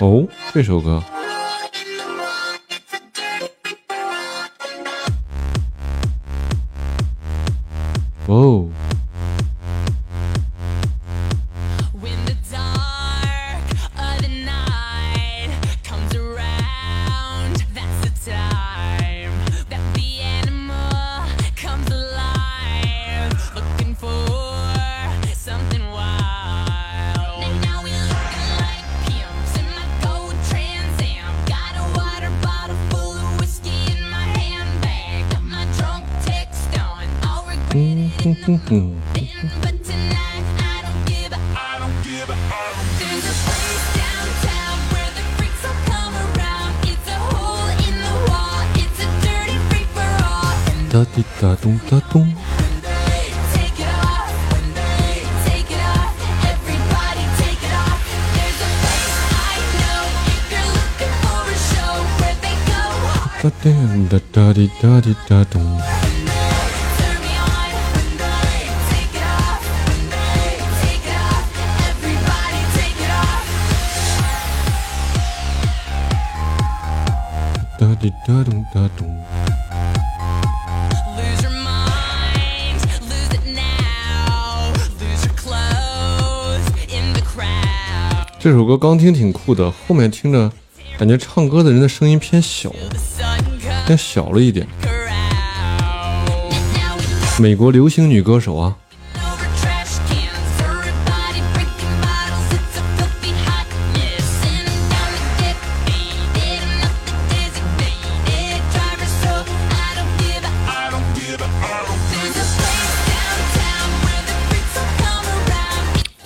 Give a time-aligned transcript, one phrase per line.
[0.00, 1.02] 哦，这首歌。
[8.26, 8.68] 哦。
[38.46, 39.24] 哼哼哼。
[50.90, 52.34] 哒滴哒咚哒咚。
[63.42, 63.72] 哒滴
[64.08, 64.20] 哒
[64.80, 66.03] 哒滴哒
[78.26, 79.06] 哒咚哒咚。
[88.40, 90.50] 这首歌刚听挺酷的，后面听着
[90.98, 92.72] 感觉唱歌的人的声音偏小，
[93.86, 94.66] 偏小了一点。
[97.38, 98.74] 美国流行女歌手啊。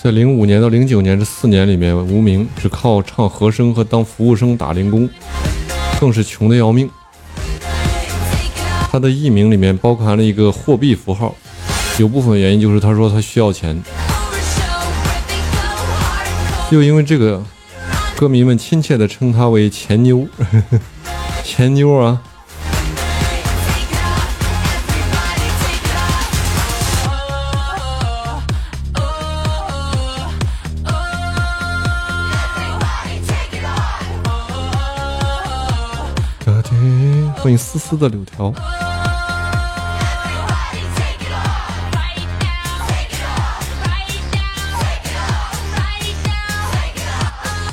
[0.00, 5.10] 在零五年到零九年这四年里面，无名只靠唱和声和当服务生打零工，
[5.98, 6.88] 更是穷的要命。
[8.92, 11.34] 他的艺名里面包含了一个货币符号，
[11.98, 13.82] 有部分原因就是他说他需要钱，
[16.70, 17.42] 又因为这个，
[18.16, 20.28] 歌迷们亲切的称他为钱妞，
[21.42, 22.22] 钱妞啊。
[37.40, 38.52] 欢迎丝丝的柳条。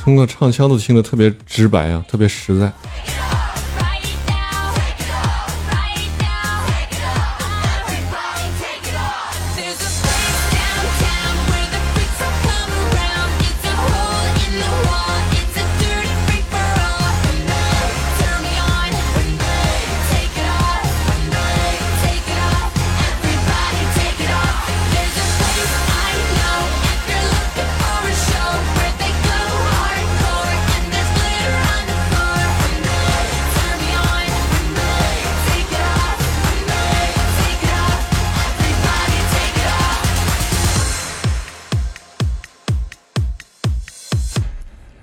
[0.03, 2.71] 通过唱腔都听得特别直白啊，特别实在。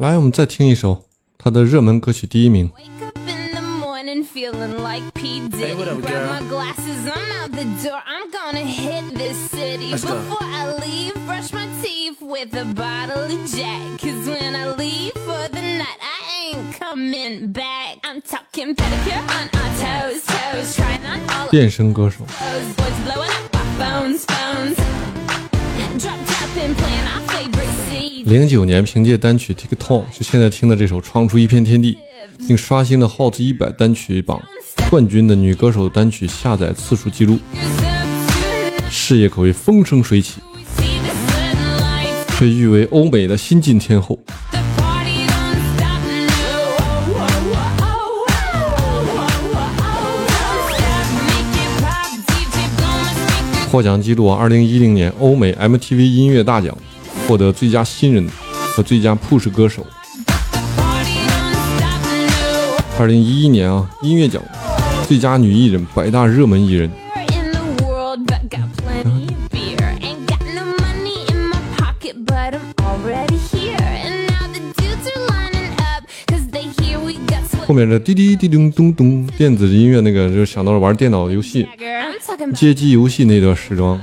[0.02, 1.06] 来，我们再听一首
[1.38, 2.72] 他的热门歌曲第一名。
[21.50, 22.26] 变声歌手。
[28.25, 31.95] 零九年凭借单曲《TikTok》就现在听的这首《闯出一片天地》，
[32.47, 34.41] 并刷新了 Hot 一百单曲榜
[34.89, 37.39] 冠军的女歌手单曲下载次数记录，
[38.89, 40.41] 事业可谓风生水起，
[42.39, 44.19] 被誉为欧美的新晋天后。
[53.71, 56.77] 获奖记录啊，二零一零年欧美 MTV 音乐大奖。
[57.33, 58.29] 获得最佳新人
[58.77, 59.87] 和最佳 Push 歌手。
[62.99, 64.43] 二零一一年啊，音乐奖
[65.09, 66.91] 最佳女艺人百大热门艺人。
[77.67, 81.67] 后面的滴滴滴咚咚咚电子音乐那个，就想到了玩电脑游戏、
[82.55, 83.99] 街机游戏那段时装。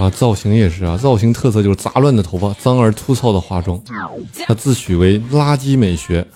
[0.00, 3.78] 啊，造型也是啊，造型特色就是杂乱的头发、脏而粗糙的化妆。
[4.46, 6.26] 他自诩为垃圾美学。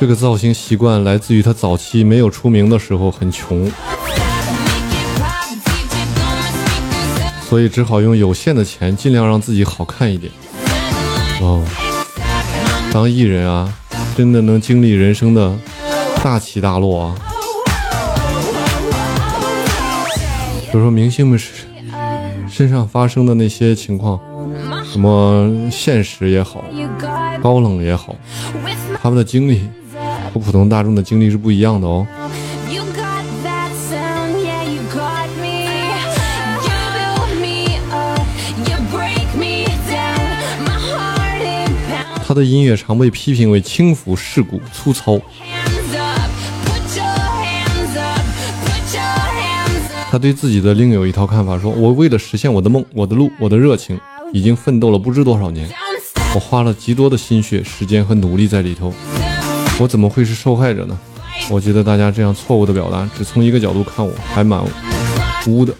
[0.00, 3.70] 这个造型习惯来自于他早期没有出名的时候很穷，
[7.48, 10.32] 所以只好用有限的钱尽量让自己好看一点。
[11.40, 11.62] 哦。
[12.92, 13.72] 当艺人啊，
[14.16, 15.56] 真的能经历人生的
[16.24, 17.14] 大起大落啊！
[20.70, 21.38] 比如说明星们
[22.48, 24.20] 身上发生的那些情况，
[24.84, 26.64] 什么现实也好，
[27.40, 28.16] 高冷也好，
[29.00, 29.62] 他们的经历
[30.34, 32.06] 和普通大众的经历是不一样的哦。
[42.30, 45.20] 他的音乐常被批评为轻浮、世故、粗糙。
[50.08, 53.98] 他对自己的另有一套看法，说：“我为了实现我的梦、我的路、我的热情，
[54.32, 55.68] 已经奋斗了不知多少年，
[56.32, 58.94] 我花了极多的心血、时间和努力在里头，
[59.80, 60.96] 我怎么会是受害者呢？”
[61.50, 64.62] 我觉得大家这样错误的表达，只从一个角度看我，还蛮
[65.48, 65.74] 污的。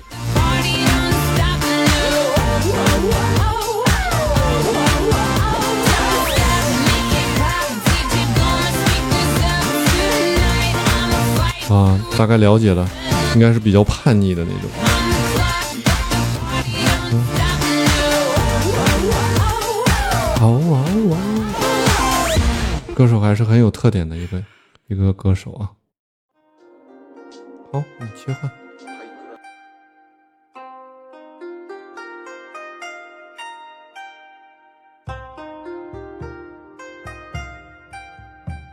[12.20, 12.86] 大概了解了，
[13.34, 14.70] 应该是比较叛逆的那种。
[20.36, 20.60] 好！
[22.94, 24.44] 歌手还是很有特点的一个
[24.88, 25.70] 一个歌手啊。
[27.72, 28.59] 好，我们切换。